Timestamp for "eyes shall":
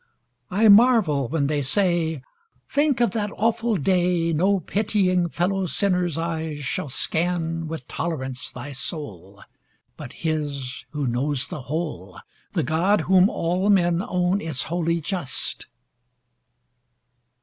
6.17-6.87